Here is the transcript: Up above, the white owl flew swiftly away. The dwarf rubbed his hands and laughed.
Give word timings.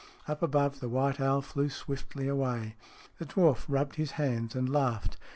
Up 0.27 0.41
above, 0.41 0.79
the 0.79 0.89
white 0.89 1.19
owl 1.21 1.43
flew 1.43 1.69
swiftly 1.69 2.27
away. 2.27 2.73
The 3.19 3.25
dwarf 3.27 3.65
rubbed 3.67 3.97
his 3.97 4.13
hands 4.17 4.55
and 4.55 4.67
laughed. 4.67 5.17